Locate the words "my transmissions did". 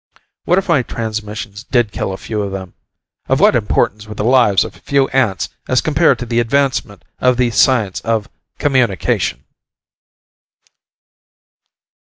0.67-1.91